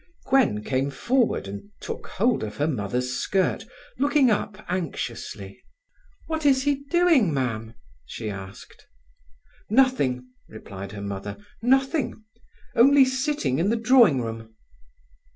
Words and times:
Gwen 0.25 0.63
came 0.63 0.89
forward 0.89 1.47
and 1.47 1.69
took 1.79 2.07
hold 2.07 2.43
of 2.43 2.57
her 2.57 2.67
mother's 2.67 3.13
skirt, 3.13 3.65
looking 3.99 4.31
up 4.31 4.65
anxiously. 4.67 5.61
"What 6.25 6.43
is 6.43 6.63
he 6.63 6.85
doing, 6.85 7.31
Mam?" 7.31 7.75
she 8.03 8.27
asked. 8.27 8.87
"Nothing," 9.69 10.25
replied 10.49 10.93
her 10.93 11.03
mother—"nothing; 11.03 12.19
only 12.75 13.05
sitting 13.05 13.59
in 13.59 13.69
the 13.69 13.75
drawing 13.75 14.19
room." 14.23 14.55